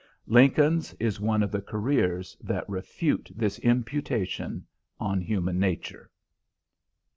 [0.25, 4.65] Lincoln's is one of the careers that refute this imputation
[4.99, 6.09] on human nature.